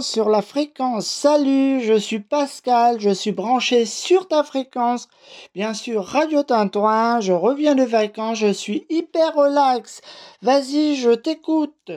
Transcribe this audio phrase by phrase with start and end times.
[0.00, 1.06] Sur la fréquence.
[1.06, 5.08] Salut, je suis Pascal, je suis branché sur ta fréquence.
[5.54, 10.00] Bien sûr, Radio Tintouin, je reviens de vacances, je suis hyper relax.
[10.42, 11.92] Vas-y, je t'écoute.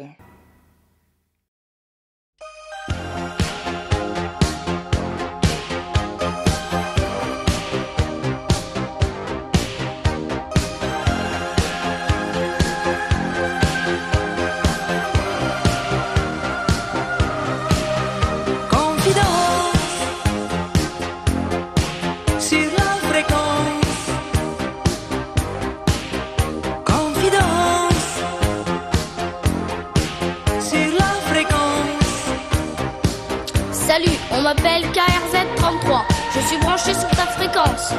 [34.48, 36.04] M'appelle KRZ33.
[36.34, 37.92] Je suis branché sur ta fréquence.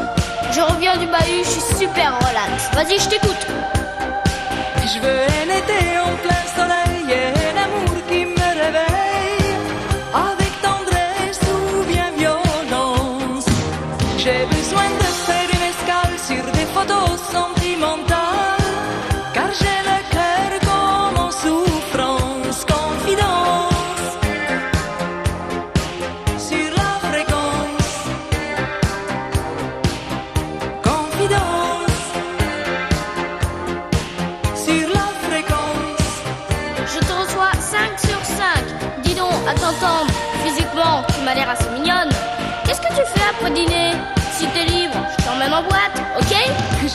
[0.51, 2.71] Je reviens du bahut, je suis super relax.
[2.73, 3.47] Vas-y, je t'écoute.
[4.83, 6.48] Je veux un été en plein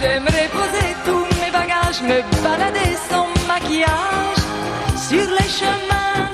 [0.03, 4.43] J'aimerais poser tous mes bagages, me balader sans maquillage
[4.97, 6.32] sur les chemins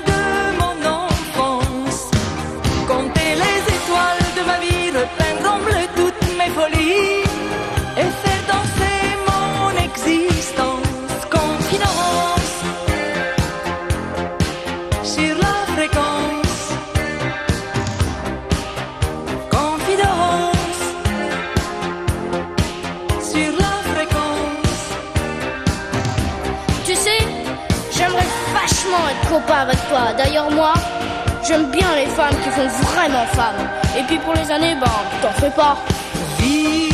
[29.10, 30.12] être copain avec toi.
[30.16, 30.74] D'ailleurs, moi,
[31.46, 33.68] j'aime bien les femmes qui font vraiment femmes.
[33.98, 34.86] Et puis pour les années, ben,
[35.22, 35.76] t'en fais pas.
[36.38, 36.89] Vivre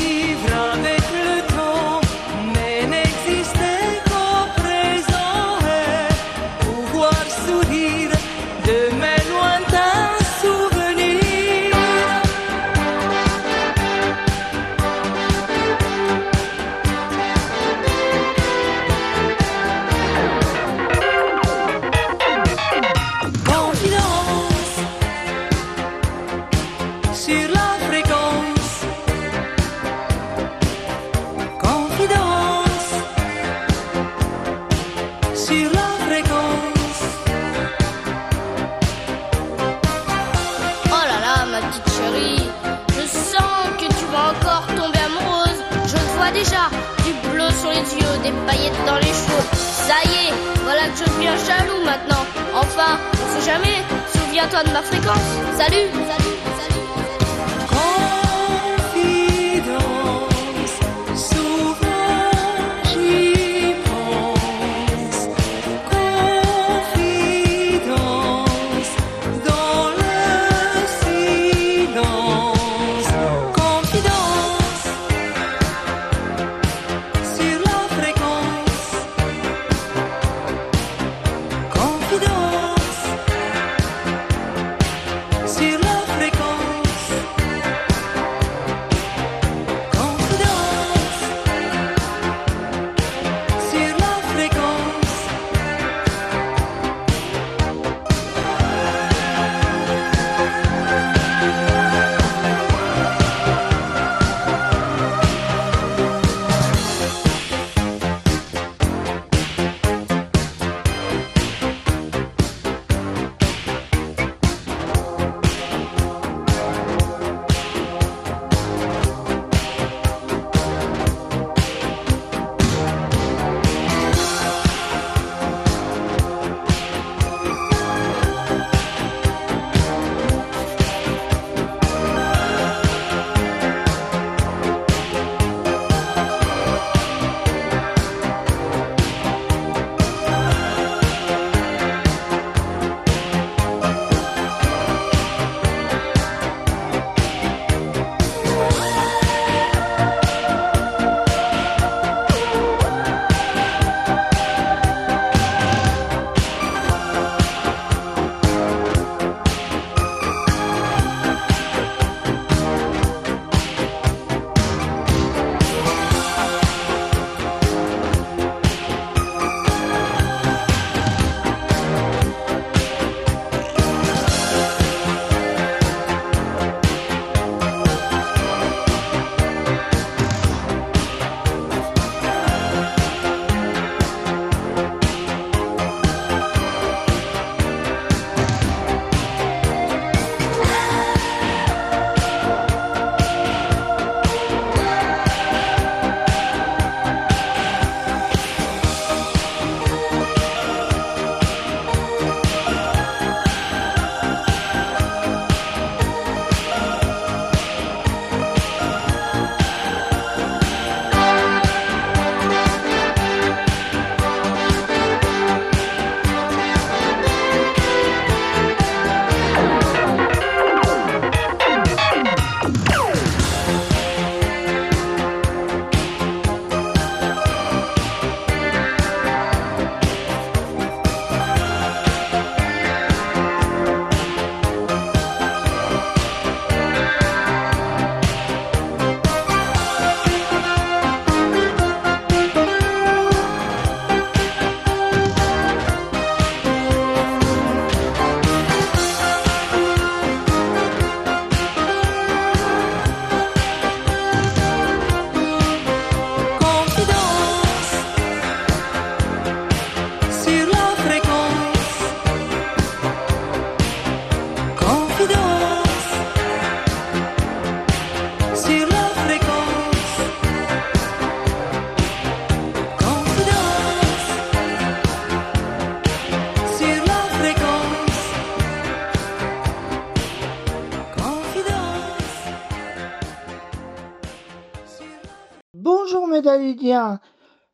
[51.96, 52.24] maintenant.
[52.54, 53.76] Enfin, on sait jamais.
[54.12, 55.28] Souviens-toi de ma fréquence.
[55.56, 56.45] Salut, salut.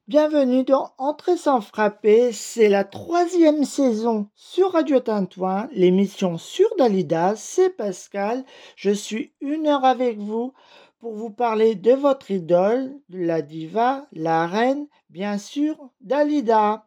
[0.06, 7.34] Bienvenue dans Entrée sans frapper, c'est la troisième saison sur Radio Tintouin, l'émission sur Dalida,
[7.34, 8.44] c'est Pascal,
[8.76, 10.52] je suis une heure avec vous
[10.98, 16.86] pour vous parler de votre idole, la diva, la reine, bien sûr, Dalida.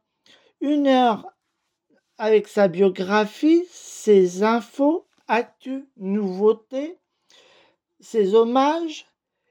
[0.62, 1.26] Une heure
[2.20, 7.00] avec sa biographie, ses infos, actus, nouveautés,
[8.00, 9.08] ses hommages,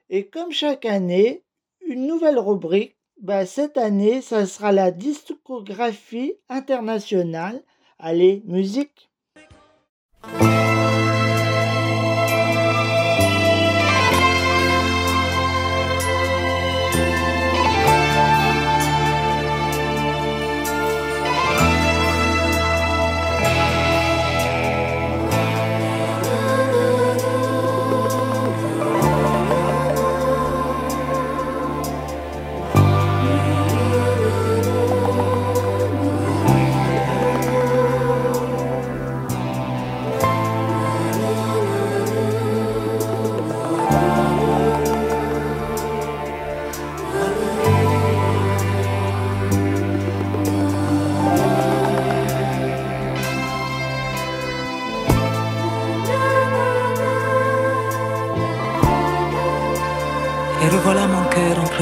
[0.09, 1.44] et comme chaque année,
[1.85, 2.97] une nouvelle rubrique.
[3.21, 7.63] Bah, cette année, ça sera la discographie internationale.
[7.97, 9.09] Allez, musique.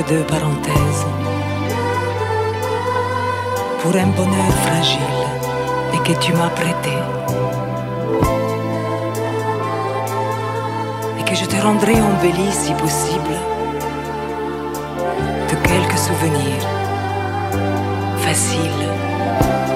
[0.07, 1.05] Deux parenthèses.
[3.81, 5.00] Pour un bonheur fragile
[5.93, 6.95] et que tu m'as prêté.
[11.19, 13.36] Et que je te rendrai embelli si possible
[15.50, 16.67] de quelques souvenirs
[18.17, 18.88] faciles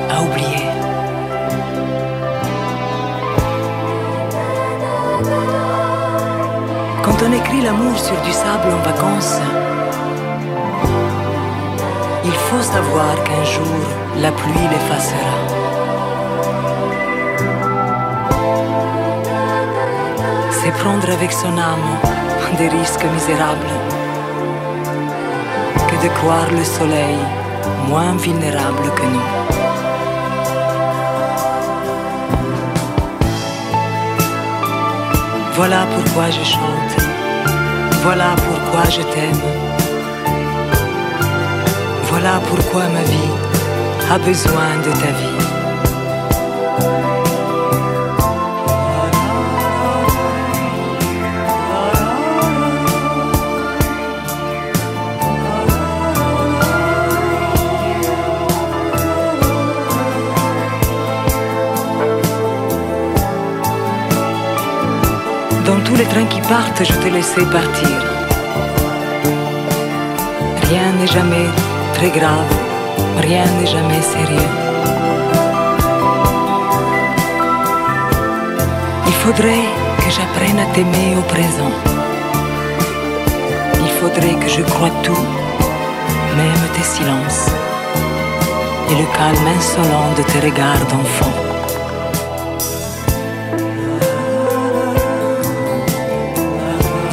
[0.09, 0.67] à oublier.
[7.03, 9.39] Quand on écrit l'amour sur du sable en vacances,
[12.73, 13.81] savoir qu'un jour
[14.23, 15.35] la pluie l'effacera.
[20.57, 21.89] C'est prendre avec son âme
[22.57, 23.75] des risques misérables
[25.89, 27.17] que de croire le soleil
[27.87, 29.29] moins vulnérable que nous.
[35.55, 36.93] Voilà pourquoi je chante,
[38.03, 39.66] voilà pourquoi je t'aime,
[42.49, 43.31] pourquoi ma vie
[44.11, 45.37] a besoin de ta vie.
[65.65, 67.97] Dans tous les trains qui partent, je te laissais partir.
[70.69, 71.47] Rien n'est jamais
[71.97, 72.51] très grave,
[73.21, 74.51] rien n'est jamais sérieux.
[79.07, 79.67] Il faudrait
[80.01, 81.73] que j'apprenne à t'aimer au présent.
[83.85, 85.25] Il faudrait que je croie tout,
[86.41, 87.47] même tes silences,
[88.91, 91.35] et le calme insolent de tes regards d'enfant.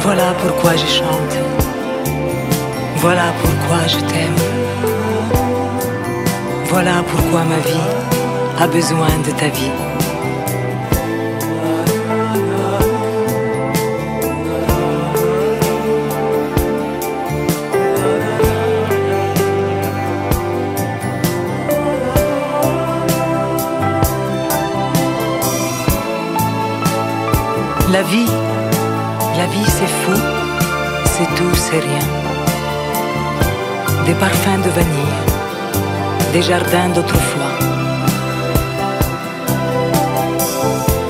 [0.03, 1.35] Voilà pourquoi je chante.
[2.97, 4.54] Voilà pourquoi je t'aime.
[6.69, 7.87] Voilà pourquoi ma vie
[8.59, 9.71] a besoin de ta vie.
[27.91, 28.27] La vie,
[29.37, 30.19] la vie c'est fou,
[31.05, 32.05] c'est tout, c'est rien.
[34.05, 35.15] Des parfums de vanille,
[36.35, 37.53] des jardins d'autrefois.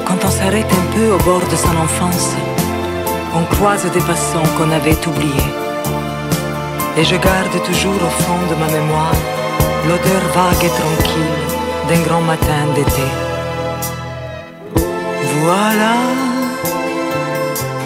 [0.08, 2.30] Quand on s'arrête un peu au bord de son enfance,
[3.40, 5.52] on croise des passants qu'on avait oubliés.
[6.98, 9.20] Et je garde toujours au fond de ma mémoire
[9.88, 11.42] l'odeur vague et tranquille
[11.90, 13.08] d'un grand matin d'été.
[15.42, 15.96] Voilà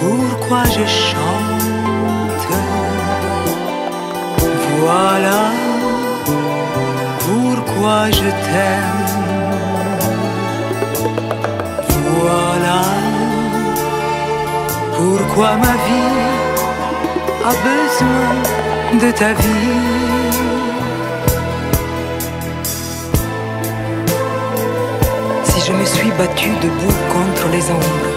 [0.01, 2.48] pourquoi je chante.
[4.81, 5.48] Voilà
[7.89, 9.05] pourquoi je t'aime.
[12.19, 12.81] Voilà
[14.96, 16.17] pourquoi ma vie
[17.46, 18.29] a besoin
[19.01, 19.77] de ta vie.
[25.43, 28.12] Si je me suis battu debout contre les ombres,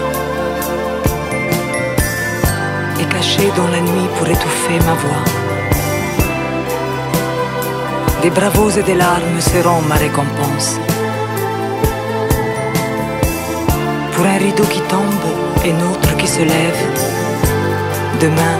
[2.99, 5.42] et caché dans la nuit pour étouffer ma voix.
[8.23, 10.79] Des bravos et des larmes seront ma récompense.
[14.13, 15.25] Pour un rideau qui tombe
[15.65, 16.83] et autre qui se lève,
[18.21, 18.57] demain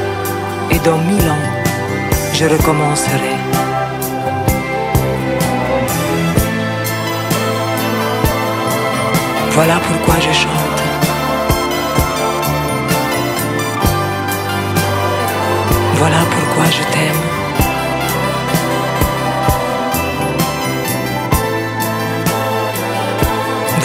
[0.70, 1.48] et dans mille ans,
[2.34, 3.36] je recommencerai.
[9.51, 10.82] Voilà pourquoi je chante.
[15.96, 17.32] Voilà pourquoi je t'aime.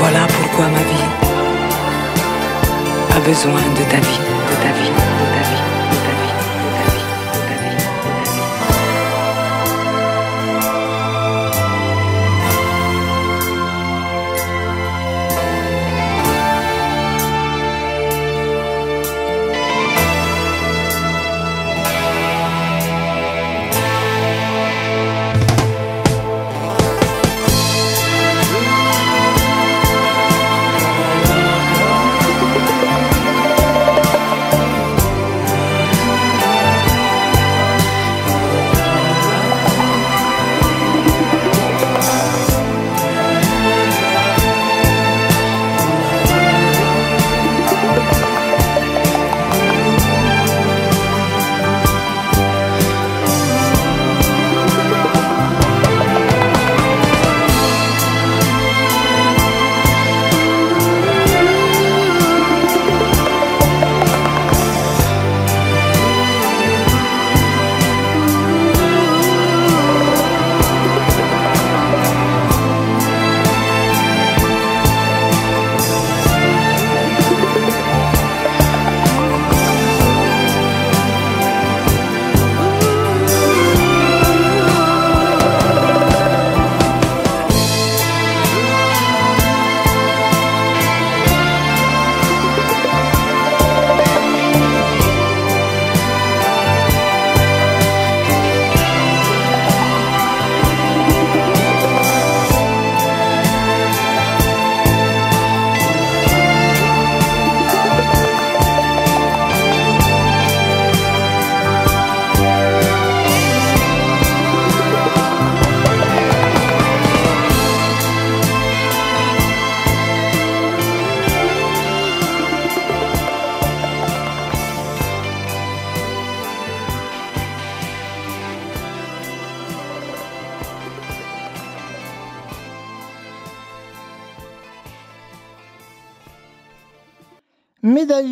[0.00, 1.09] Voilà pourquoi ma vie
[3.17, 4.93] a besoin de ta vie, de ta vie,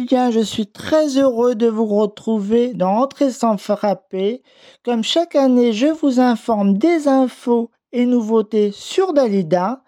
[0.09, 4.43] Je suis très heureux de vous retrouver dans Entrée sans frapper.
[4.85, 9.83] Comme chaque année, je vous informe des infos et nouveautés sur Dalida.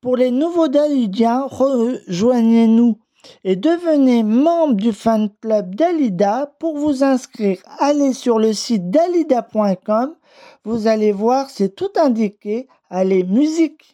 [0.00, 2.98] Pour les nouveaux Dalidiens, rejoignez-nous
[3.44, 6.52] et devenez membre du fan club Dalida.
[6.58, 10.16] Pour vous inscrire, allez sur le site dalida.com.
[10.64, 12.66] Vous allez voir, c'est tout indiqué.
[12.88, 13.89] Allez, musique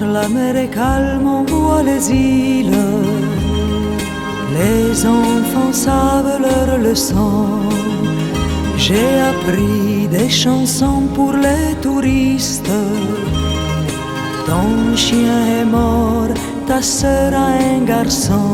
[0.00, 2.82] la mer est calme, on voit les îles.
[4.58, 7.46] Les enfants savent leur leçon.
[8.76, 12.76] J'ai appris des chansons pour les touristes.
[14.46, 16.34] Ton chien est mort,
[16.66, 18.48] ta sœur a un garçon.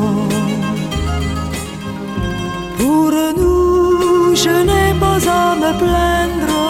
[2.79, 6.63] Pour nous, je n'ai pas à me plaindre.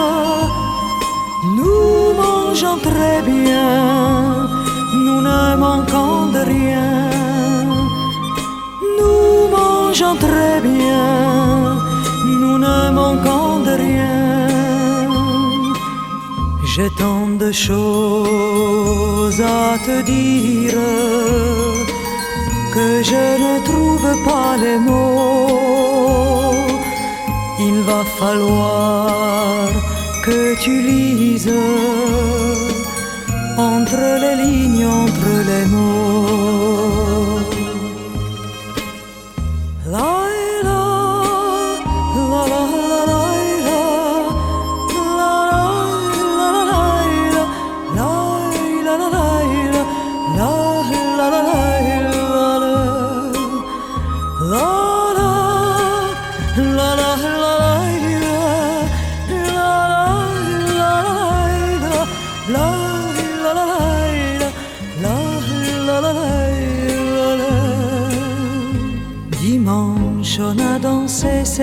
[1.57, 4.52] Nous mangeons très bien
[5.13, 7.09] nous ne manquons de rien.
[8.99, 11.05] Nous mangeons très bien,
[12.39, 14.19] nous ne manquons de rien.
[16.71, 20.79] J'ai tant de choses à te dire
[22.73, 26.57] que je ne trouve pas les mots.
[27.67, 29.67] Il va falloir
[30.25, 31.53] que tu lises
[33.57, 34.62] entre les lignes,
[35.43, 36.02] le mot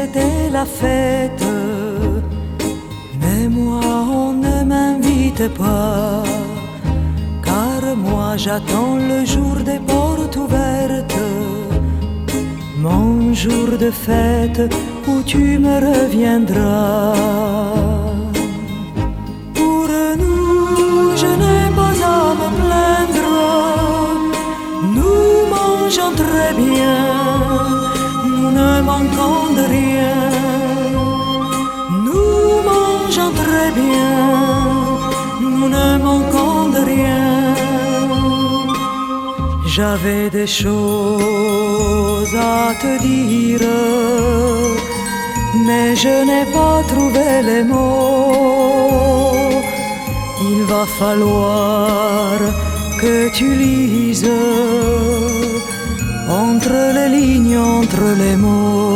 [0.01, 1.47] c'était la fête.
[3.21, 3.83] Mais moi,
[4.23, 6.23] on ne m'invite pas.
[7.47, 11.25] Car moi, j'attends le jour des portes ouvertes.
[12.85, 14.63] Mon jour de fête
[15.11, 17.15] où tu me reviendras.
[19.59, 19.89] Pour
[20.23, 23.33] nous, je n'ai pas à me plaindre.
[24.97, 27.80] Nous mangeons très bien
[28.61, 30.19] ne manquons de rien.
[32.07, 34.15] Nous mangeons très bien,
[35.43, 37.25] nous ne manquons de rien.
[39.75, 43.67] J'avais des choses à te dire,
[45.67, 48.81] mais je n'ai pas trouvé les mots.
[50.51, 52.37] Il va falloir
[53.01, 54.31] que tu lises
[57.21, 58.90] cariño entre les mots.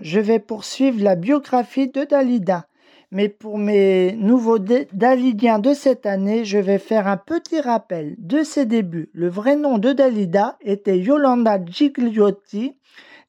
[0.00, 2.66] Je vais poursuivre la biographie de Dalida.
[3.10, 8.44] Mais pour mes nouveaux Dalidiens de cette année, je vais faire un petit rappel de
[8.44, 9.10] ses débuts.
[9.12, 12.76] Le vrai nom de Dalida était Yolanda Gigliotti,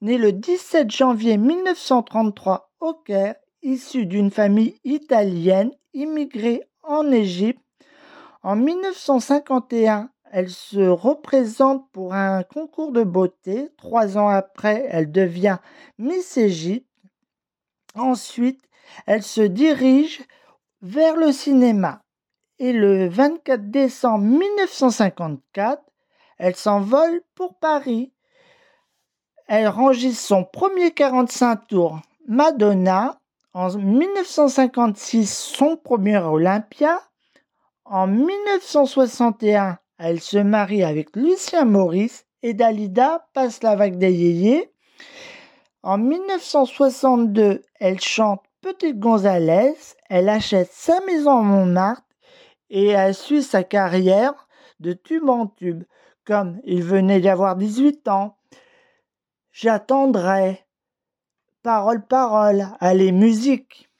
[0.02, 7.62] née le 17 janvier 1933 au Caire, issue d'une famille italienne immigrée en Égypte.
[8.44, 13.70] En 1951, elle se représente pour un concours de beauté.
[13.78, 15.58] Trois ans après, elle devient
[15.98, 16.88] Miss Égypte.
[17.96, 18.62] Ensuite,
[19.06, 20.22] elle se dirige
[20.82, 22.02] vers le cinéma.
[22.60, 25.84] Et le 24 décembre 1954,
[26.38, 28.14] elle s'envole pour Paris.
[29.48, 33.18] elle enregistre son premier 45 tours Madonna.
[33.54, 37.02] En 1956, son premier Olympia.
[37.84, 44.74] En 1961, elle se marie avec Lucien Maurice et Dalida passe la vague des yéyés.
[45.84, 49.76] En 1962, elle chante Petite Gonzalez,
[50.10, 52.04] elle achète sa maison à Montmartre
[52.72, 54.48] et elle suit sa carrière
[54.80, 55.84] de tube en tube,
[56.26, 58.38] comme il venait d'avoir 18 ans.
[59.52, 60.66] J'attendrai.
[61.62, 63.91] Parole, parole, allez, musique.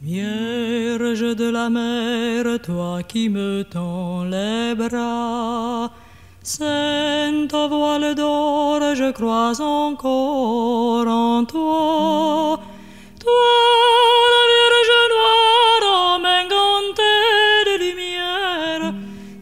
[0.00, 5.90] Vierge de la mer, toi qui me tends les bras,
[6.40, 12.60] Sainte voile d'or, je crois encore en toi.
[13.18, 13.48] Toi,
[14.34, 17.02] la Vierge noire, engantée
[17.66, 18.94] de lumière,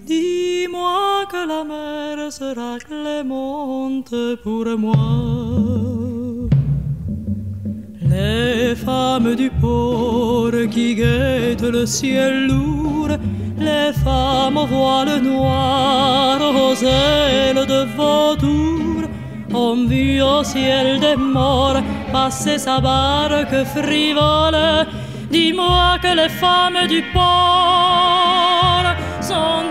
[0.06, 5.95] dis-moi que la mer sera clémente pour moi.
[8.26, 13.12] Les femmes du port qui guettent le ciel lourd,
[13.68, 19.02] les femmes au voile noir, aux ailes de vautour,
[19.54, 21.80] ont vu au ciel des morts
[22.12, 24.86] passer sa barque frivole.
[25.30, 28.88] Dis-moi que les femmes du port
[29.30, 29.65] sont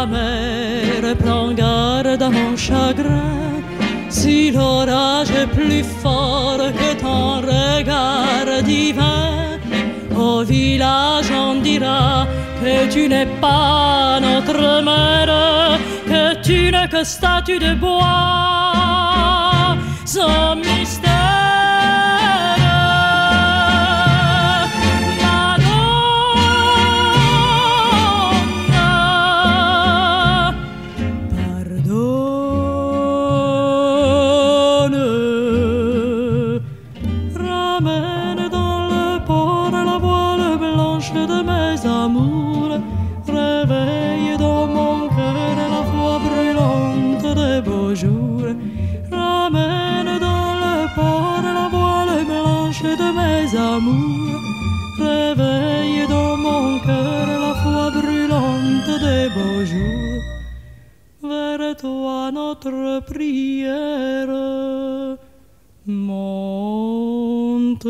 [0.00, 3.60] la mer, prends garde à mon chagrin.
[4.08, 9.58] Si l'orage est plus fort que ton regard divin,
[10.16, 12.26] au village on dira
[12.60, 15.78] que tu n'es pas notre mère,
[16.10, 18.80] que tu n'es que statue de bois,
[62.70, 64.28] notre prière
[65.86, 67.86] monte.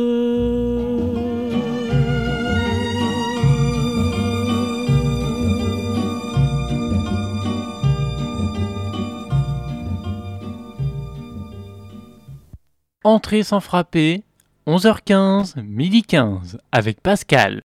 [13.02, 14.22] Entrée sans frapper,
[14.66, 17.62] 11h15, midi 15, avec Pascal.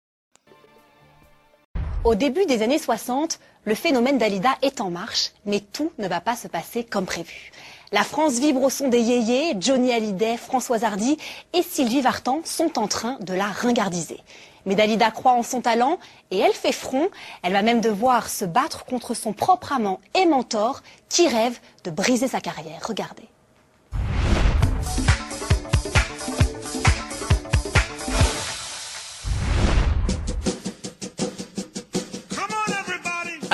[2.04, 6.20] Au début des années 60, le phénomène Dalida est en marche, mais tout ne va
[6.20, 7.50] pas se passer comme prévu.
[7.92, 11.16] La France vibre au son des yéyés, Johnny Hallyday, Françoise Hardy
[11.52, 14.20] et Sylvie Vartan sont en train de la ringardiser.
[14.66, 15.98] Mais Dalida croit en son talent
[16.30, 17.08] et elle fait front.
[17.42, 21.90] Elle va même devoir se battre contre son propre amant et mentor qui rêve de
[21.90, 22.80] briser sa carrière.
[22.86, 23.28] Regardez.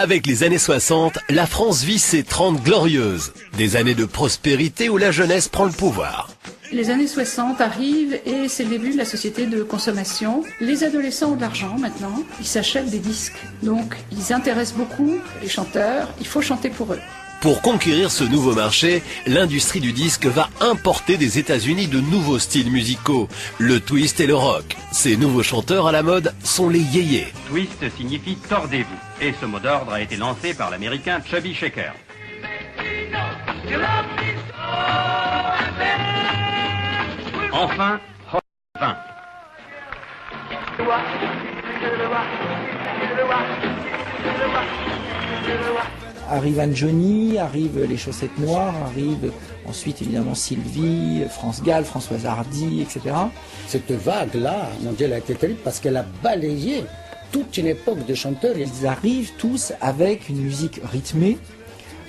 [0.03, 3.35] Avec les années 60, la France vit ses 30 glorieuses.
[3.59, 6.31] Des années de prospérité où la jeunesse prend le pouvoir.
[6.73, 10.43] Les années 60 arrivent et c'est le début de la société de consommation.
[10.59, 13.37] Les adolescents ont de l'argent maintenant, ils s'achètent des disques.
[13.63, 17.01] Donc ils intéressent beaucoup les chanteurs, il faut chanter pour eux.
[17.41, 22.71] Pour conquérir ce nouveau marché, l'industrie du disque va importer des États-Unis de nouveaux styles
[22.71, 24.77] musicaux, le twist et le rock.
[24.93, 27.29] Ces nouveaux chanteurs à la mode sont les yéyés.
[27.49, 29.25] Twist signifie tordez-vous.
[29.27, 31.95] Et ce mot d'ordre a été lancé par l'américain Chubby Shaker.
[37.53, 38.01] Enfin,
[38.35, 38.41] Hot
[38.79, 38.97] 20.
[46.31, 49.33] Arrive Anne-Johnny, arrivent les chaussettes noires, arrive
[49.67, 53.17] ensuite évidemment Sylvie, France Gall, Françoise Hardy, etc.
[53.67, 56.85] Cette vague-là, mon Dieu, elle a été terrible parce qu'elle a balayé
[57.33, 58.57] toute une époque de chanteurs.
[58.57, 61.37] Ils arrivent tous avec une musique rythmée,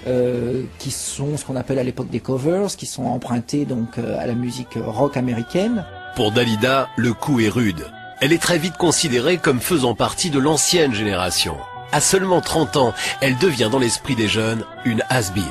[0.08, 4.20] euh, qui sont ce qu'on appelle à l'époque des covers, qui sont empruntés donc euh,
[4.20, 5.86] à la musique rock américaine.
[6.16, 7.86] Pour Dalida, le coup est rude.
[8.20, 11.58] Elle est très vite considérée comme faisant partie de l'ancienne génération.
[11.94, 15.44] À seulement 30 ans, elle devient dans l'esprit des jeunes une has-been.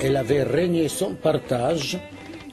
[0.00, 1.98] Elle avait régné son partage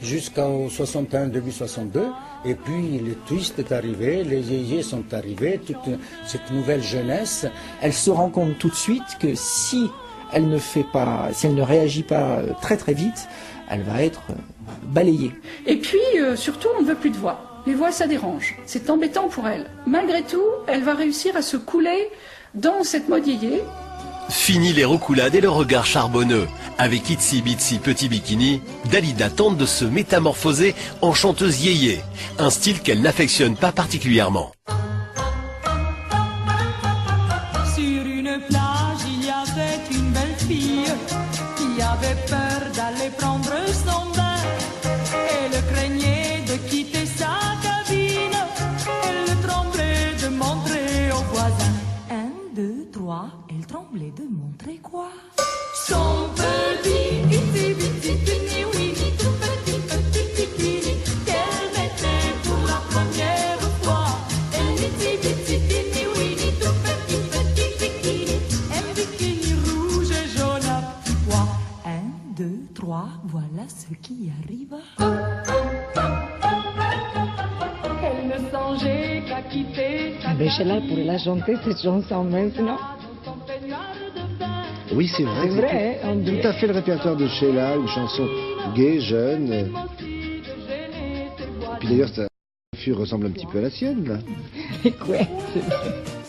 [0.01, 2.08] jusqu'au 61, début 62.
[2.45, 5.77] Et puis le twist est arrivé, les yéyés sont arrivés, toute
[6.25, 7.45] cette nouvelle jeunesse.
[7.81, 9.89] Elle se rend compte tout de suite que si
[10.34, 13.27] elle ne fait pas, si elle ne réagit pas euh, très très vite,
[13.69, 14.21] elle va être
[15.65, 17.63] Et puis, euh, surtout, on ne veut plus de voix.
[17.65, 18.55] Les voix, ça dérange.
[18.65, 19.65] C'est embêtant pour elle.
[19.88, 22.09] Malgré tout, elle va réussir à se couler
[22.53, 23.63] dans cette mode yéyé.
[24.29, 26.47] Fini les reculades et le regard charbonneux.
[26.77, 28.61] Avec Itsy Bitsy Petit Bikini,
[28.91, 32.01] Dalida tente de se métamorphoser en chanteuse yéyé,
[32.39, 34.51] un style qu'elle n'affectionne pas particulièrement.
[73.67, 74.75] Ce qui arrive.
[78.04, 82.78] Elle ne songeait qu'à quitter Ben, pourrait la chanter cette chanson maintenant.
[84.93, 85.41] Oui, c'est vrai.
[85.43, 86.39] C'est vrai, hein, on dit.
[86.39, 88.28] Tout à fait le répertoire de Sheila, une chanson
[88.75, 89.51] gay, jeune.
[89.51, 89.71] Et
[91.80, 92.28] puis d'ailleurs, sa
[92.71, 94.19] coiffure ressemble un petit peu à la sienne, là.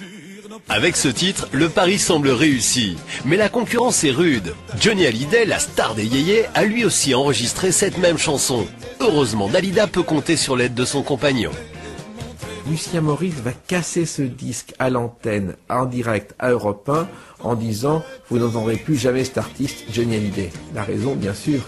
[0.68, 2.96] Avec ce titre, le pari semble réussi.
[3.24, 4.54] Mais la concurrence est rude.
[4.80, 8.66] Johnny Hallyday, la star des yéyés, a lui aussi enregistré cette même chanson.
[9.00, 11.50] Heureusement, Dalida peut compter sur l'aide de son compagnon.
[12.68, 17.08] Lucien Maurice va casser ce disque à l'antenne, en direct à Europe 1,
[17.40, 20.50] en disant Vous n'entendrez plus jamais cet artiste, Johnny Hallyday.
[20.74, 21.60] La raison, bien sûr,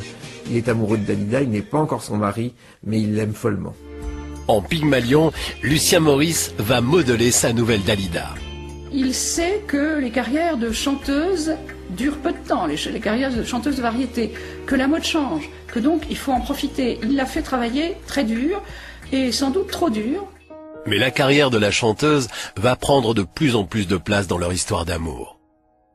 [0.50, 2.52] il est amoureux de Dalida, il n'est pas encore son mari,
[2.84, 3.74] mais il l'aime follement.
[4.48, 5.30] En Pygmalion,
[5.62, 8.34] Lucien Maurice va modeler sa nouvelle Dalida.
[8.92, 11.52] Il sait que les carrières de chanteuses
[11.90, 14.32] durent peu de temps, les, carrières de chanteuses de variété,
[14.66, 16.98] que la mode change, que donc il faut en profiter.
[17.02, 18.62] Il l'a fait travailler très dur
[19.12, 20.26] et sans doute trop dur.
[20.86, 24.38] Mais la carrière de la chanteuse va prendre de plus en plus de place dans
[24.38, 25.38] leur histoire d'amour.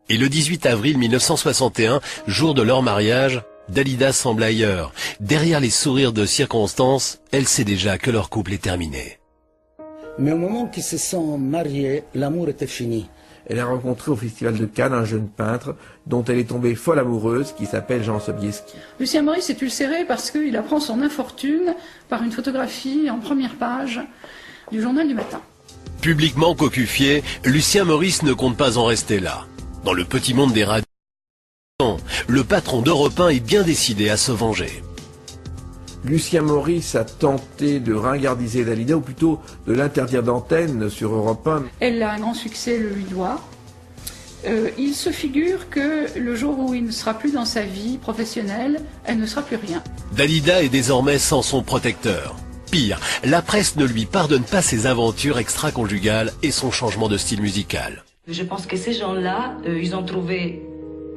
[0.09, 4.93] Et le 18 avril 1961, jour de leur mariage, Dalida semble ailleurs.
[5.19, 9.19] Derrière les sourires de circonstance, elle sait déjà que leur couple est terminé.
[10.19, 13.09] Mais au moment qu'ils se sont mariés, l'amour était fini.
[13.45, 15.75] Elle a rencontré au Festival de Cannes un jeune peintre
[16.07, 18.77] dont elle est tombée folle amoureuse qui s'appelle Jean Sobieski.
[18.99, 21.73] Lucien Maurice est ulcéré parce qu'il apprend son infortune
[22.09, 23.99] par une photographie en première page
[24.71, 25.41] du journal du matin.
[26.01, 29.45] Publiquement cocufié, Lucien Maurice ne compte pas en rester là.
[29.83, 30.85] Dans le petit monde des radios,
[32.27, 34.83] le patron d'Europe 1 est bien décidé à se venger.
[36.05, 41.63] Lucien Maurice a tenté de ringardiser Dalida, ou plutôt de l'interdire d'antenne sur Europe 1.
[41.79, 43.39] Elle a un grand succès, le lui doit.
[44.45, 47.97] Euh, il se figure que le jour où il ne sera plus dans sa vie
[47.97, 49.81] professionnelle, elle ne sera plus rien.
[50.11, 52.35] Dalida est désormais sans son protecteur.
[52.69, 57.41] Pire, la presse ne lui pardonne pas ses aventures extra-conjugales et son changement de style
[57.41, 58.03] musical.
[58.27, 60.61] Je pense que ces gens-là, euh, ils ont trouvé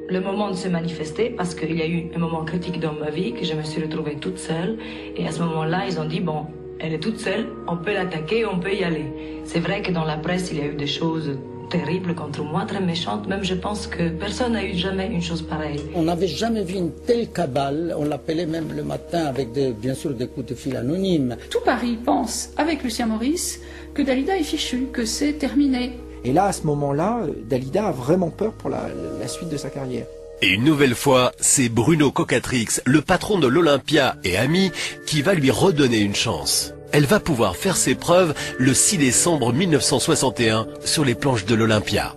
[0.09, 3.11] le moment de se manifester parce qu'il y a eu un moment critique dans ma
[3.11, 4.79] vie que je me suis retrouvée toute seule.
[5.17, 6.47] Et à ce moment-là, ils ont dit, bon,
[6.79, 9.07] elle est toute seule, on peut l'attaquer, on peut y aller.
[9.45, 11.37] C'est vrai que dans la presse, il y a eu des choses
[11.71, 13.27] terribles contre moi, très méchantes.
[13.27, 15.81] Même je pense que personne n'a eu jamais une chose pareille.
[15.95, 17.95] On n'avait jamais vu une telle cabale.
[17.99, 21.37] On l'appelait même le matin avec des, bien sûr des coups de fil anonymes.
[21.51, 23.61] Tout Paris pense, avec Lucien Maurice,
[23.95, 25.93] que Dalida est fichue, que c'est terminé.
[26.25, 28.89] Et là, à ce moment-là, Dalida a vraiment peur pour la,
[29.21, 30.07] la suite de sa carrière.
[30.43, 34.71] Et une nouvelle fois, c'est Bruno Cocatrix, le patron de l'Olympia et ami,
[35.07, 36.75] qui va lui redonner une chance.
[36.93, 42.15] Elle va pouvoir faire ses preuves le 6 décembre 1961 sur les planches de l'Olympia.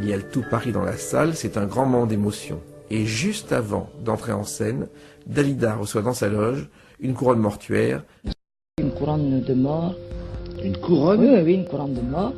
[0.00, 2.60] Il y a le tout Paris dans la salle, c'est un grand moment d'émotion.
[2.90, 4.86] Et juste avant d'entrer en scène,
[5.26, 6.68] Dalida reçoit dans sa loge
[7.00, 8.04] une couronne mortuaire.
[8.78, 9.94] Une couronne de mort.
[10.62, 12.32] Une couronne Oui, oui, oui, une couronne de mort.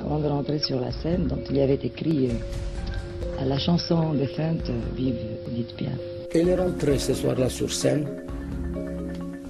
[0.00, 4.12] Avant de rentrer sur la scène, dont il y avait écrit euh, à la chanson
[4.14, 5.16] défunte euh, Vive
[5.48, 5.92] Edith Piaf.
[6.34, 8.06] Elle est rentrée ce soir-là sur scène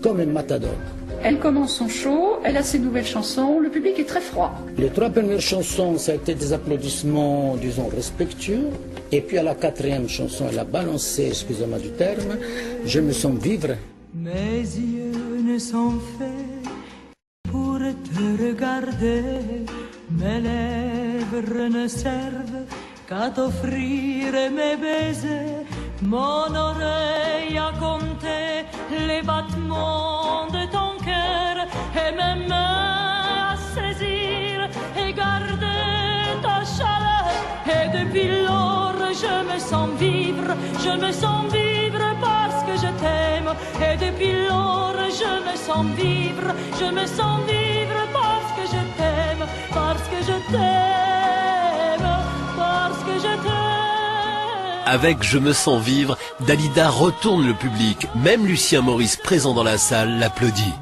[0.02, 0.76] comme un matador.
[1.24, 4.52] Elle commence son show, elle a ses nouvelles chansons, le public est très froid.
[4.78, 8.68] Les trois premières chansons, ça a été des applaudissements, disons, respectueux.
[9.10, 12.36] Et puis à la quatrième chanson, elle a balancé, excusez-moi du terme,
[12.84, 13.74] Je me sens vivre.
[14.14, 16.70] Mes yeux ne sont faits
[17.50, 19.22] pour te regarder,
[20.18, 22.64] mes lèvres ne servent
[23.08, 25.64] qu'à t'offrir mes baisers,
[26.02, 28.64] mon oreille à compter
[29.08, 31.54] les battements de ton cœur
[32.02, 34.68] et mes mains à saisir
[35.02, 37.26] et garder ta chaleur.
[37.76, 40.50] Et depuis lors, je me sens vivre,
[40.84, 43.50] je me sens vivre parce que je t'aime.
[43.86, 46.48] Et depuis lors, je me sens vivre,
[46.80, 48.25] je me sens vivre parce
[49.16, 52.08] t'aime, parce que je t'aime,
[52.56, 54.86] parce que je t'aime.
[54.86, 58.06] Avec Je me sens vivre, Dalida retourne le public.
[58.22, 60.74] Même Lucien Maurice, présent dans la salle, l'applaudit.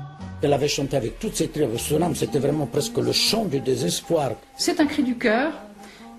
[0.43, 3.61] Elle avait chanté avec toutes ses triomphes, son âme, c'était vraiment presque le chant du
[3.61, 4.33] désespoir.
[4.59, 5.53] C'est un cri du cœur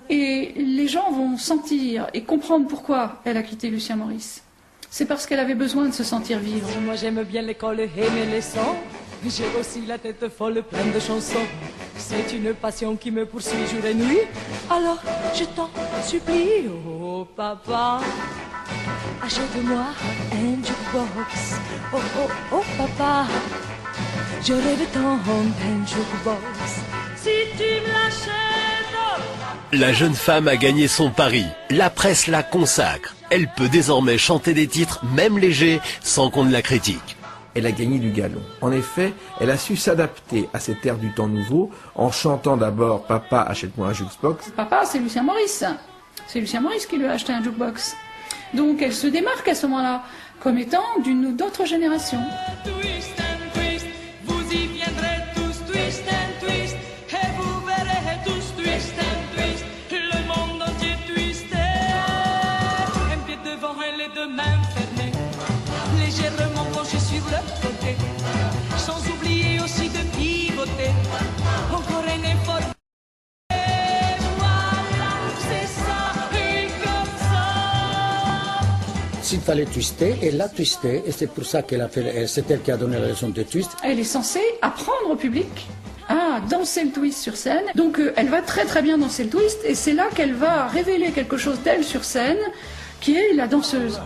[0.10, 4.42] et les gens vont sentir et comprendre pourquoi elle a quitté Lucien Maurice.
[4.90, 6.68] C'est parce qu'elle avait besoin de se sentir vivre.
[6.86, 8.76] Moi j'aime bien l'école et aimer les sons.
[9.24, 11.48] J'ai aussi la tête folle pleine de chansons.
[11.98, 14.20] C'est une passion qui me poursuit jour et nuit.
[14.70, 15.02] Alors
[15.34, 15.70] je t'en
[16.04, 18.02] supplie, oh papa,
[19.24, 19.86] achète-moi
[20.32, 21.60] un jukebox.
[21.94, 23.26] Oh oh oh papa,
[24.44, 26.82] je rêve tant d'un jukebox.
[27.16, 28.46] Si tu me l'achètes,
[29.72, 31.46] La jeune femme a gagné son pari.
[31.70, 33.16] La presse la consacre.
[33.32, 37.18] Elle peut désormais chanter des titres, même légers, sans qu'on ne la critique.
[37.56, 38.42] Elle a gagné du galon.
[38.62, 43.04] En effet, elle a su s'adapter à cette ère du temps nouveau en chantant d'abord
[43.04, 44.52] Papa achète-moi un jukebox.
[44.52, 45.64] Papa, c'est Lucien Maurice.
[46.28, 47.96] C'est Lucien Maurice qui lui a acheté un jukebox.
[48.54, 50.04] Donc elle se démarque à ce moment-là
[50.42, 52.20] comme étant d'une autre génération.
[79.56, 82.72] Fallait twister, elle l'a twisté, et c'est pour ça qu'elle a fait, c'est elle qui
[82.72, 83.72] a donné la leçon de twist.
[83.86, 85.68] Elle est censée apprendre au public
[86.10, 87.64] à danser le twist sur scène.
[87.74, 90.68] Donc euh, elle va très très bien danser le twist et c'est là qu'elle va
[90.68, 92.36] révéler quelque chose d'elle sur scène
[93.00, 94.02] qui est la danseuse.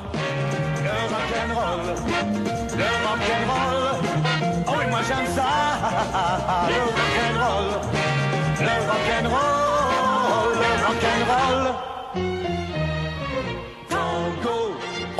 [11.58, 11.99] Le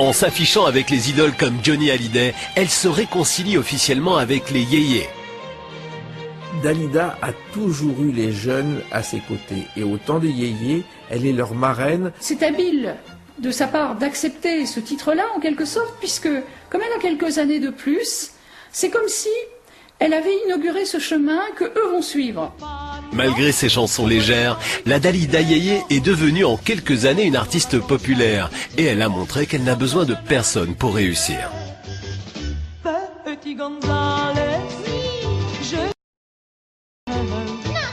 [0.00, 5.06] En s'affichant avec les idoles comme Johnny Hallyday, elle se réconcilie officiellement avec les yéyés.
[6.62, 11.26] Dalida a toujours eu les jeunes à ses côtés et au temps des yéyés, elle
[11.26, 12.12] est leur marraine.
[12.18, 12.96] C'est habile
[13.40, 16.30] de sa part d'accepter ce titre-là en quelque sorte puisque
[16.70, 18.30] comme elle a quelques années de plus,
[18.72, 19.28] c'est comme si
[20.00, 22.52] elle avait inauguré ce chemin que eux vont suivre.
[23.12, 28.50] Malgré ses chansons légères, la Dalida Yéyé est devenue en quelques années une artiste populaire
[28.78, 31.50] et elle a montré qu'elle n'a besoin de personne pour réussir.
[33.24, 34.60] Petit Gonzales.
[35.62, 35.76] Je.
[35.76, 37.22] Non,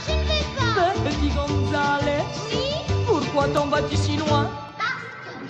[0.06, 0.92] je ne vais pas.
[1.04, 2.24] Petit Gonzales.
[3.06, 4.50] Pourquoi t'en vas-tu si loin?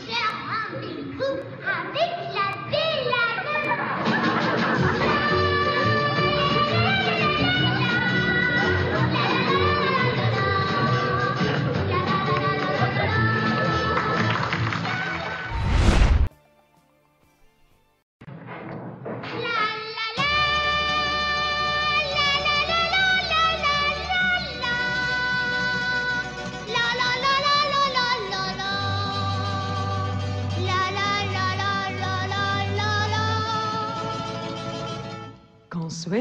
[0.07, 2.38] J'ai un rendez-vous avec la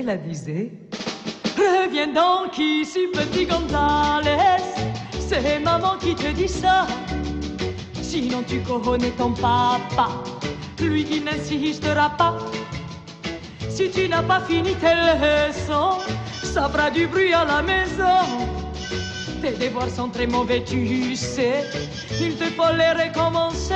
[0.07, 0.71] Consuela disait
[1.57, 4.61] Reviens donc ici, petit Gonzales.
[5.19, 6.87] C'est maman qui te dit ça.
[8.01, 10.09] Sinon, tu connais ton papa.
[10.79, 12.37] Lui qui n'insistera pas.
[13.69, 15.99] Si tu n'as pas fini tes leçons,
[16.43, 18.23] ça fera du bruit à la maison.
[19.41, 21.65] Tes devoirs sont très mauvais, tu sais.
[22.21, 23.73] Il te faut les recommencer.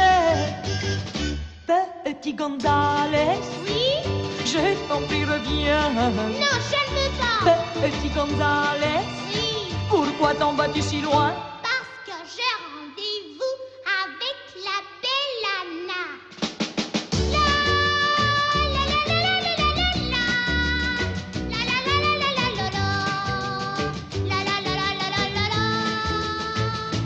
[2.04, 3.38] Petit Gonzales.
[3.66, 4.21] Oui?
[4.52, 4.58] Je
[4.90, 5.90] t'en prie, reviens.
[5.94, 6.12] Non,
[6.70, 7.56] je ne veux pas.
[7.82, 9.00] Petit Gonzales,
[9.34, 11.32] Oui, pourquoi t'en vas-tu si loin
[11.64, 13.56] parce que j'ai rendez-vous
[14.04, 14.38] avec
[14.68, 16.04] la belle Anna.
[17.32, 17.48] La
[18.76, 20.26] la la la la la la la.
[21.54, 22.88] La la la la la la la.
[24.28, 25.64] La la la la la la la la.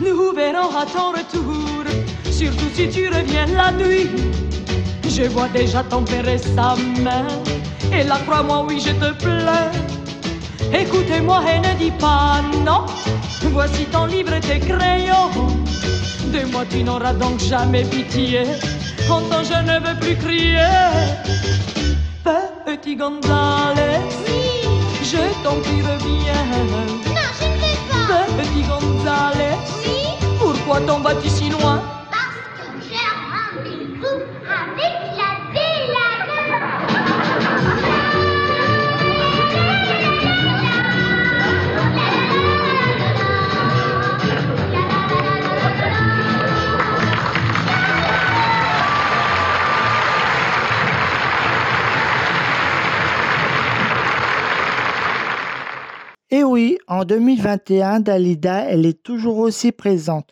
[0.00, 1.84] Nous verrons à ton retour,
[2.32, 4.10] surtout si tu reviens la nuit.
[5.16, 7.24] Je vois déjà ton père et sa mère,
[7.90, 9.72] et là crois-moi, oui, je te plains.
[10.70, 12.84] Écoutez-moi et ne dis pas non,
[13.50, 15.30] voici ton livre et tes crayons.
[16.34, 18.42] De moi tu n'auras donc jamais pitié,
[19.08, 20.58] entends je ne veux plus crier.
[22.66, 24.02] Petit Gonzales,
[25.02, 26.44] je t'en prie reviens.
[27.08, 28.26] Non, je ne veux pas.
[28.36, 29.56] Petit Gonzales,
[30.38, 31.80] pourquoi t'en vas-tu si loin?
[56.30, 60.28] Et oui, en 2021, Dalida, elle est toujours aussi présente.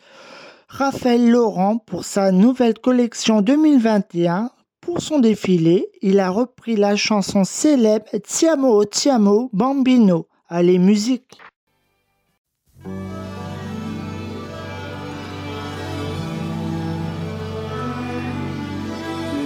[0.67, 7.45] Raphaël Laurent, pour sa nouvelle collection 2021, pour son défilé, il a repris la chanson
[7.45, 10.27] célèbre Tiamo Tiamo Bambino.
[10.49, 11.37] Allez, musique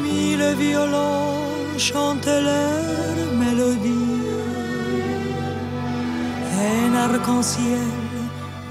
[0.04, 4.09] Mille violons chantent leur mélodie.
[6.60, 7.94] Un arc-en-ciel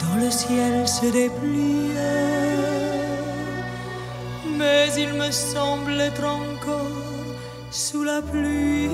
[0.00, 1.94] dans le ciel se dépliait.
[4.58, 7.02] Mais il me semble être encore
[7.70, 8.88] sous la pluie.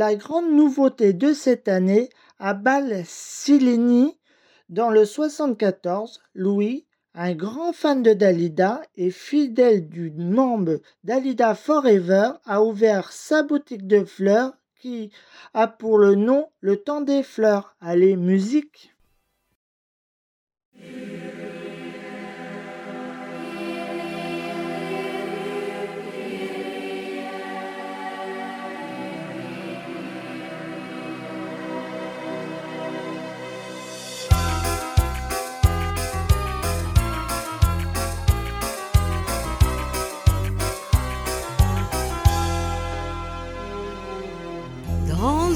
[0.00, 4.16] La grande nouveauté de cette année, à Bâle-Sileni,
[4.70, 12.30] dans le 74, Louis, un grand fan de Dalida et fidèle du membre Dalida Forever,
[12.46, 15.10] a ouvert sa boutique de fleurs qui
[15.52, 17.76] a pour le nom Le Temps des Fleurs.
[17.82, 18.94] Allez, musique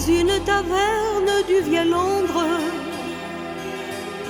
[0.09, 2.45] une taverne du vieux Londres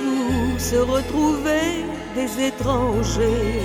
[0.01, 1.83] où se retrouvaient
[2.15, 3.61] des étrangers.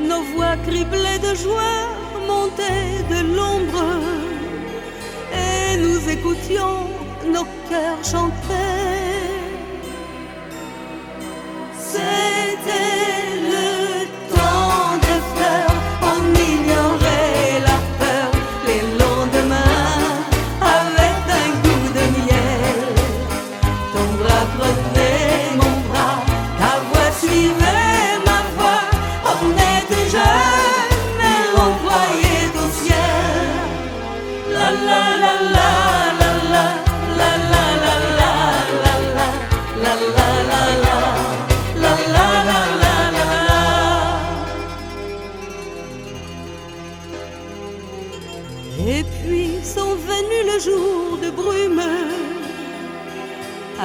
[0.00, 1.88] Nos voix criblées de joie
[2.26, 3.84] montaient de l'ombre
[5.32, 6.86] et nous écoutions
[7.32, 8.94] nos cœurs chanter.
[11.78, 13.23] C'était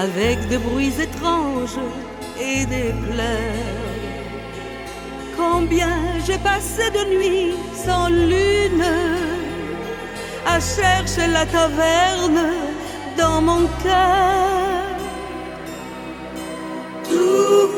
[0.03, 1.83] avec des bruits étranges
[2.39, 3.75] et des pleurs.
[5.35, 5.95] Combien
[6.25, 8.85] j'ai passé de nuits sans lune
[10.53, 12.43] à chercher la taverne
[13.17, 14.95] dans mon cœur.
[17.09, 17.69] Tout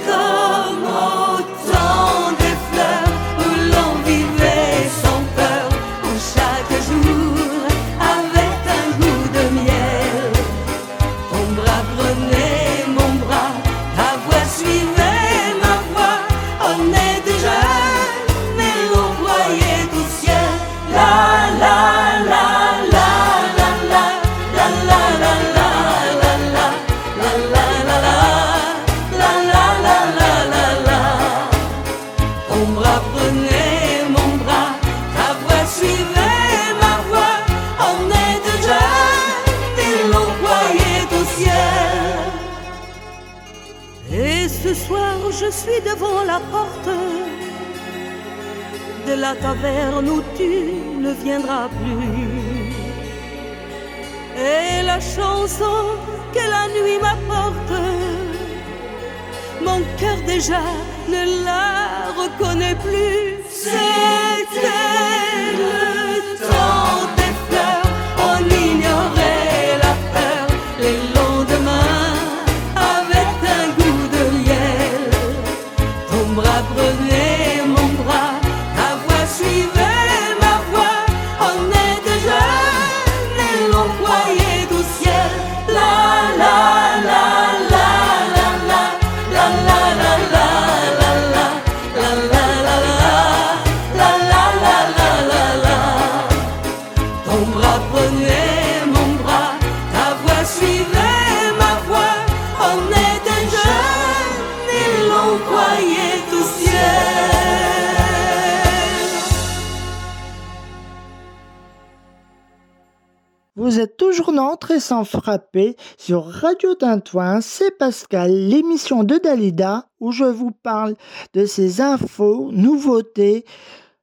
[115.03, 120.95] Frappé sur Radio Tintouin, c'est Pascal, l'émission de Dalida où je vous parle
[121.33, 123.45] de ses infos, nouveautés,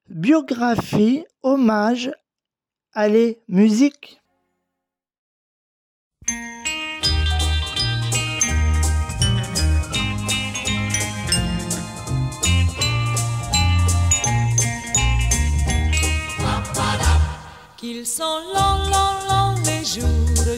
[0.09, 2.11] biographies, hommages.
[2.93, 4.21] Allez, musique
[17.79, 18.41] Qu'ils sont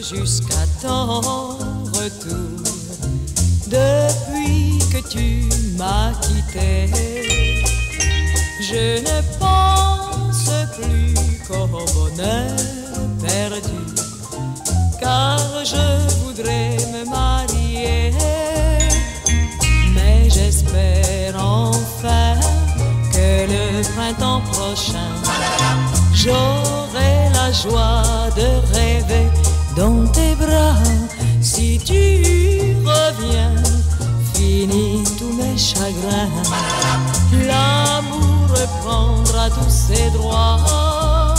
[0.01, 2.63] jusqu'à ton retour.
[3.67, 6.89] Depuis que tu m'as quitté,
[8.61, 11.13] je ne pense plus
[11.47, 12.57] qu'au bonheur
[13.21, 13.83] perdu,
[14.99, 15.85] car je
[16.19, 18.13] voudrais me marier,
[19.93, 22.35] mais j'espère enfin
[23.13, 25.11] que le printemps prochain,
[26.13, 29.20] j'aurai la joie de rêver
[31.85, 33.55] tu reviens,
[34.33, 36.29] finis tous mes chagrins.
[37.47, 41.30] L'amour reprendra tous ses droits.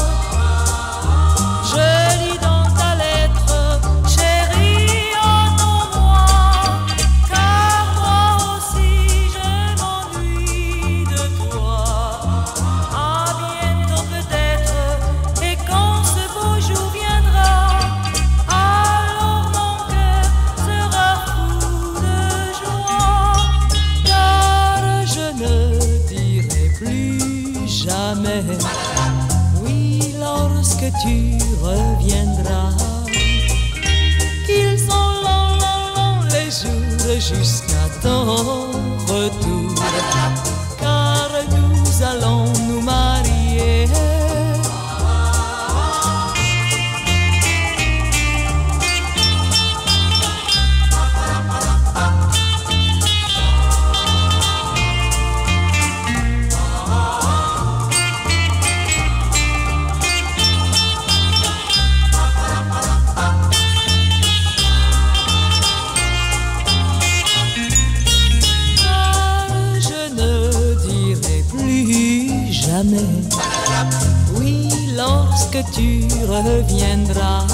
[76.33, 77.47] Tu reviendras,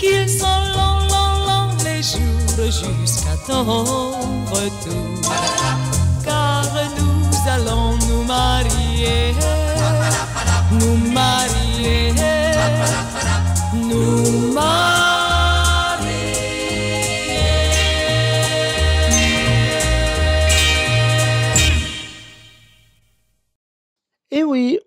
[0.00, 3.64] qu'ils sont longs, longs, longs les jours jusqu'à ton
[4.50, 5.32] retour.
[6.24, 6.64] Car
[6.98, 9.34] nous allons nous marier,
[10.72, 12.12] nous marier,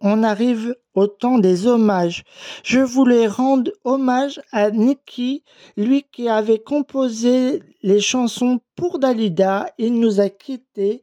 [0.07, 2.23] on arrive au temps des hommages.
[2.63, 5.43] Je voulais rendre hommage à Nicky,
[5.75, 9.69] lui qui avait composé les chansons pour Dalida.
[9.77, 11.01] Il nous a quittés.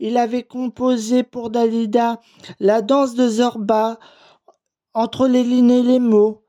[0.00, 2.20] Il avait composé pour Dalida
[2.58, 3.98] la danse de Zorba,
[4.94, 6.42] entre les lignes et les mots.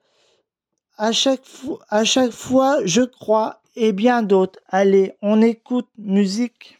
[0.97, 1.43] À chaque,
[1.89, 4.59] à chaque fois, je crois, et bien d'autres.
[4.69, 6.78] Allez, on écoute musique.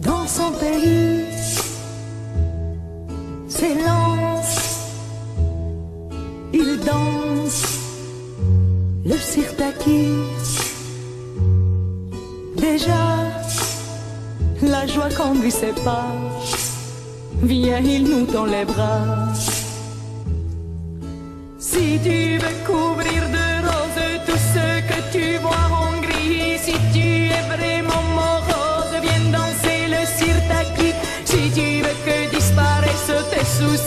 [0.00, 1.24] Dans son pays,
[3.46, 4.88] s'élance,
[6.52, 7.78] il danse
[9.04, 10.08] le sirtaki.
[12.56, 13.30] Déjà,
[14.62, 16.08] la joie conduit ses pas,
[17.42, 19.31] viens, il nous tend les bras.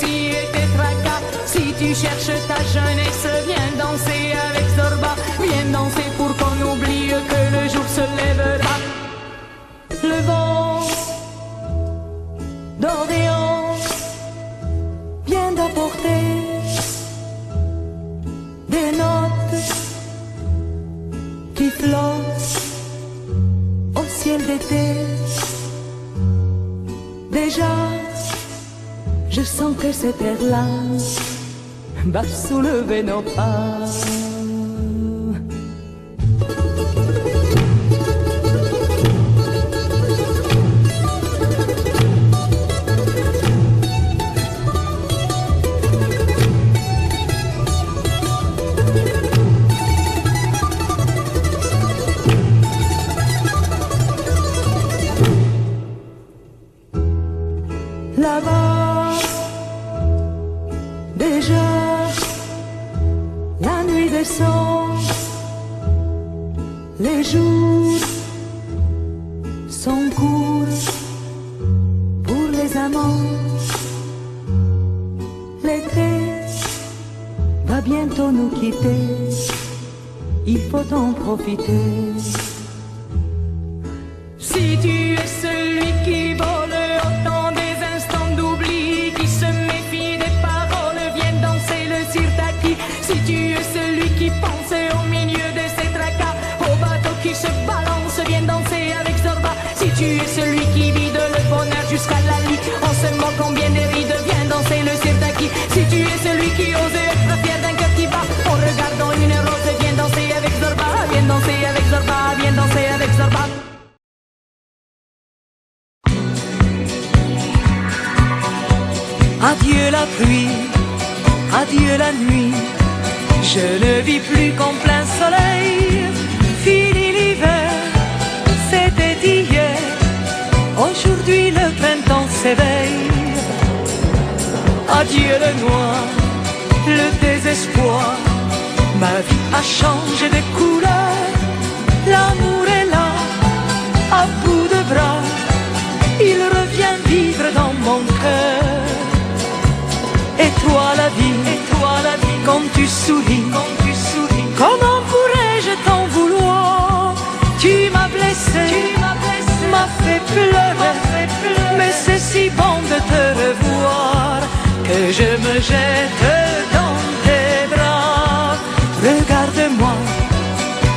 [0.01, 3.34] Et tes tracas, si tu cherches ta jeunesse,
[32.11, 34.34] va soulever nos pas.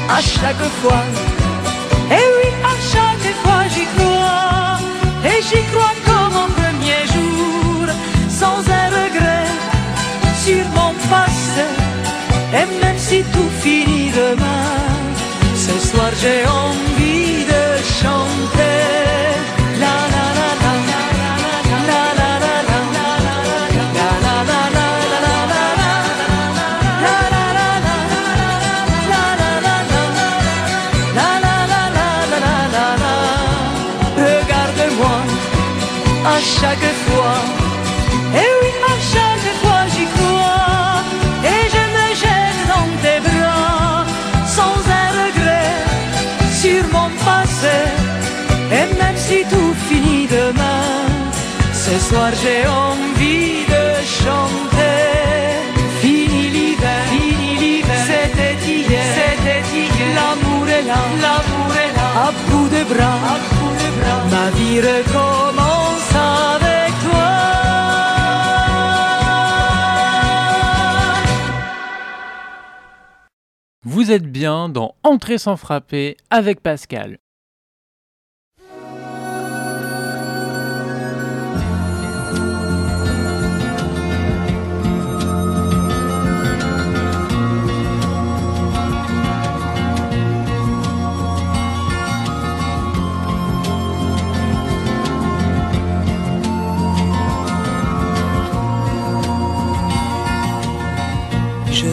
[0.08, 1.04] À chaque fois,
[2.10, 4.78] et oui à chaque fois j'y crois,
[5.24, 7.86] et j'y crois comme au premier jour,
[8.28, 9.50] sans un regret
[10.44, 11.66] sur mon passé.
[12.54, 14.66] Et même si tout finit demain,
[15.54, 16.97] ce soir j'ai envie
[51.98, 53.84] ce soir j'ai envie de
[54.22, 54.98] chanter.
[56.00, 62.30] Fini l'hiver, fini l'hiver, c'était hier, c'était hier, l'amour est là, l'amour est là, à
[62.48, 67.30] bout de bras, à bout de bras, ma vie recommence avec toi.
[73.84, 77.18] Vous êtes bien dans Entrée sans frapper avec Pascal.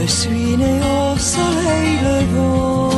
[0.01, 2.89] Je suis né au soleil levant.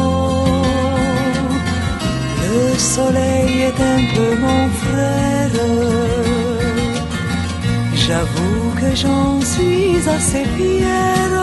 [2.44, 5.58] Le soleil est un peu mon frère.
[7.94, 11.36] J'avoue que j'en suis assez fière.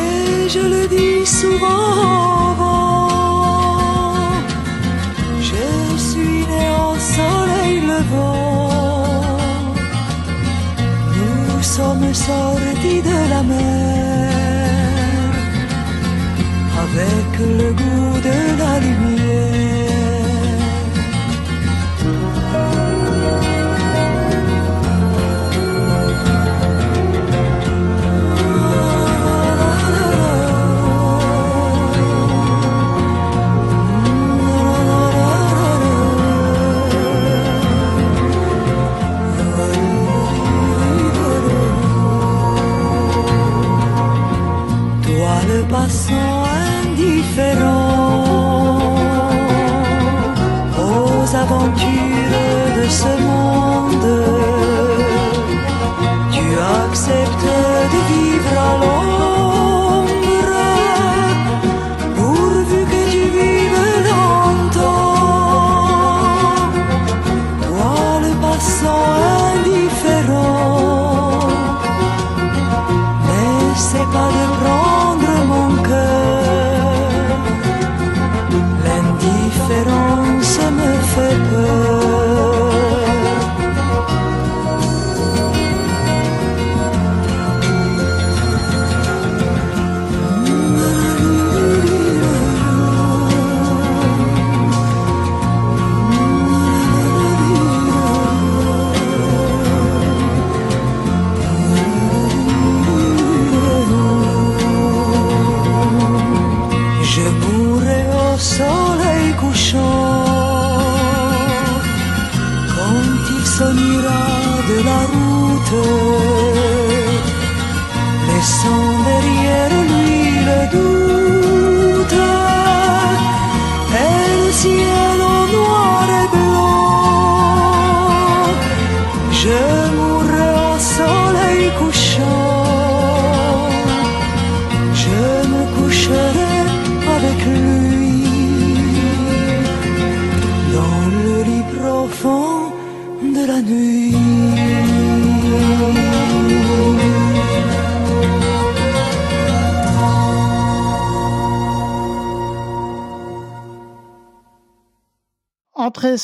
[0.00, 2.56] Et je le dis souvent.
[5.50, 8.47] Je suis né au soleil levant.
[11.78, 14.28] Sommes sortis de la mer
[16.84, 19.67] avec le goût de la lumière.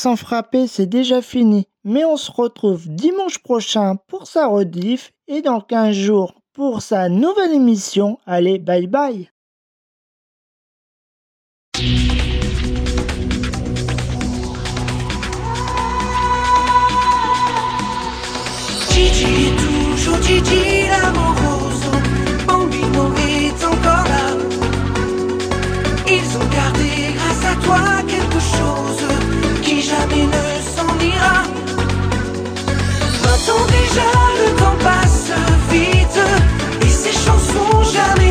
[0.05, 1.65] sans frapper, c'est déjà fini.
[1.83, 7.09] Mais on se retrouve dimanche prochain pour sa rediff et dans 15 jours pour sa
[7.09, 8.19] nouvelle émission.
[8.27, 9.31] Allez, bye bye
[31.05, 31.43] finira.
[33.23, 35.31] Maintenant déjà, le temps passe
[35.71, 36.19] vite
[36.81, 38.24] et ces chansons jamais.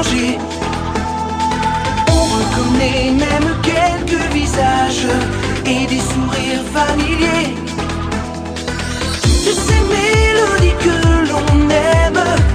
[0.00, 0.02] On
[2.38, 5.08] reconnaît même quelques visages
[5.66, 7.56] et des sourires familiers.
[9.44, 12.47] De ces mélodies que l'on aime.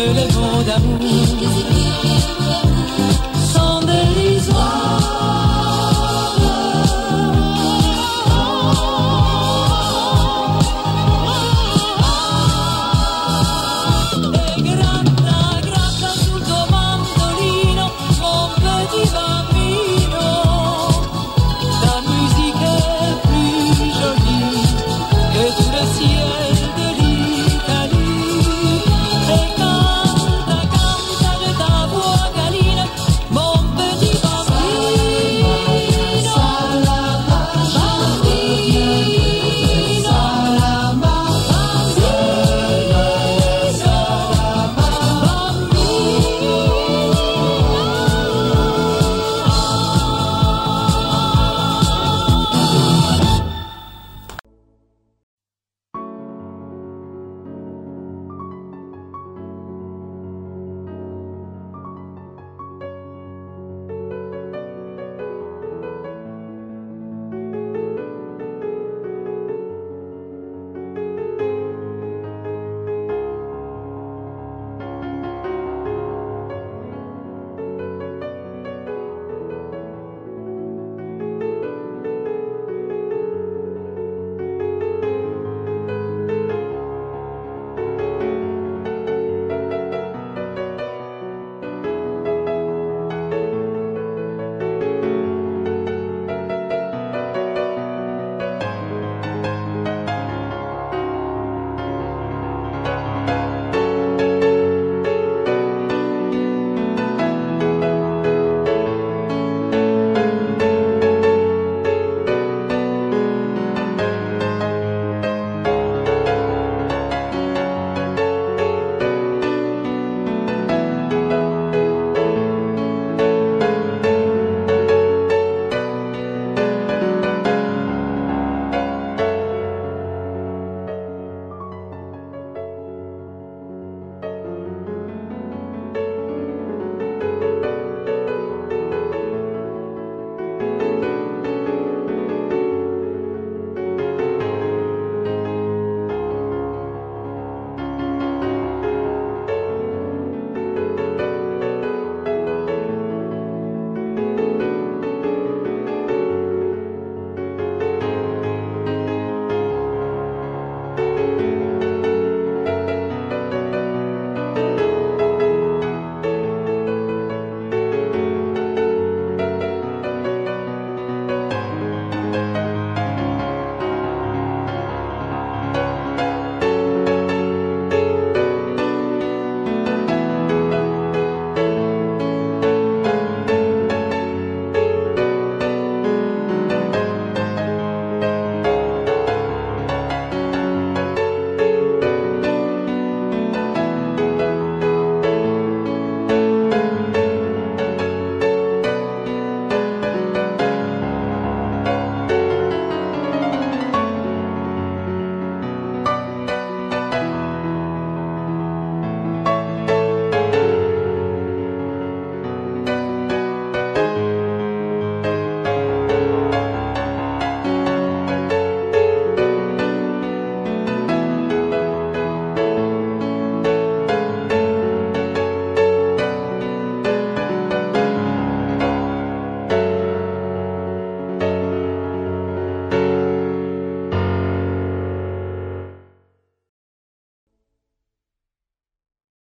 [0.00, 0.27] Il